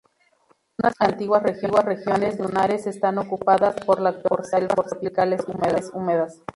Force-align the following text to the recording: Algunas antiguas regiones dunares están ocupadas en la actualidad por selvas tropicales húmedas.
Algunas 0.79 0.95
antiguas 0.99 1.43
regiones 1.85 2.35
dunares 2.39 2.87
están 2.87 3.19
ocupadas 3.19 3.75
en 3.87 4.03
la 4.03 4.09
actualidad 4.09 4.21
por 4.27 4.45
selvas 4.47 4.87
tropicales 4.87 5.43
húmedas. 5.93 6.41